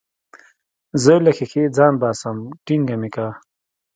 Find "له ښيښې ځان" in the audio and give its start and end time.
1.25-1.93